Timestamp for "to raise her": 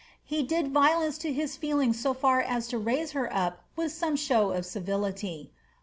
2.69-3.31